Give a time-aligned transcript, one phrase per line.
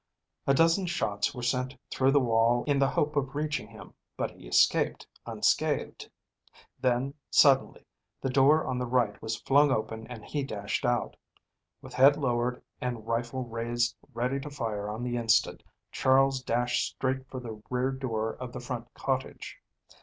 [0.47, 4.31] A dozen shots were sent through the wall in the hope of reaching him, but
[4.31, 6.09] he escaped unscathed.
[6.79, 7.85] Then suddenly
[8.19, 11.15] the door on the right was flung open and he dashed out.
[11.83, 15.61] With head lowered and rifle raised ready to fire on the instant,
[15.91, 19.61] Charles dashed straight for the rear door of the front cottage.